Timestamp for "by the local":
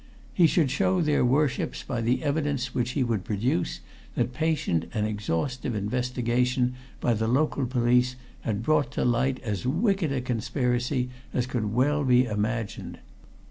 6.99-7.67